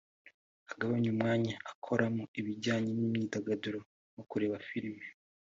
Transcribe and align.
ugabanye 0.71 1.07
umwanya 1.13 1.53
ukoramo 1.73 2.23
ibijyanye 2.39 2.91
n'imyidagaduro 2.93 3.79
nko 4.13 4.23
kureba 4.29 4.55
film 4.67 4.97